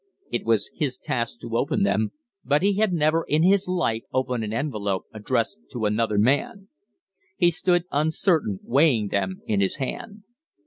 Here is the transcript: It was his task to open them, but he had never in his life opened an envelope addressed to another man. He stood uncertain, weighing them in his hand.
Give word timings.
It 0.31 0.45
was 0.45 0.71
his 0.73 0.97
task 0.97 1.41
to 1.41 1.55
open 1.57 1.83
them, 1.83 2.11
but 2.43 2.63
he 2.63 2.77
had 2.77 2.91
never 2.91 3.23
in 3.27 3.43
his 3.43 3.67
life 3.67 4.01
opened 4.11 4.43
an 4.43 4.51
envelope 4.51 5.05
addressed 5.13 5.59
to 5.73 5.85
another 5.85 6.17
man. 6.17 6.69
He 7.37 7.51
stood 7.51 7.83
uncertain, 7.91 8.59
weighing 8.63 9.09
them 9.09 9.43
in 9.45 9.59
his 9.61 9.75
hand. 9.75 10.23